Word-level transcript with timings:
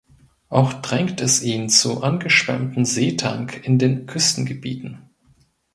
Auch 0.49 0.73
drängt 0.73 1.21
es 1.21 1.43
ihn 1.43 1.69
zu 1.69 2.01
angeschwemmten 2.01 2.85
Seetang 2.85 3.49
in 3.49 3.77
den 3.77 4.07
Küstengebieten. 4.07 5.11